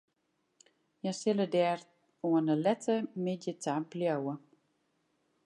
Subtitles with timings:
[1.01, 1.79] Hja sille der
[2.27, 4.33] oan 'e lette middei ta bliuwe.